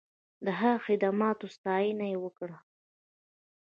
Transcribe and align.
د 0.45 0.47
هغه 0.59 0.77
د 0.81 0.83
خدماتو 0.85 1.45
ستاینه 1.55 2.05
یې 2.11 2.17
وکړه. 2.23 2.57